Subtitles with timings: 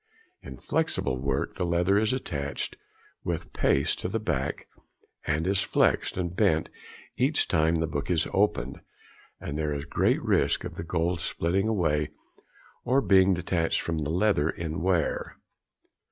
[0.41, 2.75] In flexible work, the leather is attached
[3.23, 4.67] with paste to the back,
[5.27, 6.71] and is flexed, and bent,
[7.17, 8.81] each time the book is opened,
[9.39, 12.09] and there is great risk of the gold splitting away
[12.83, 15.37] or being detached from the leather in wear.